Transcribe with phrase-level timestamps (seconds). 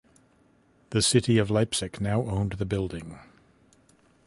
[0.89, 3.19] The city of Leipzig now owned the building.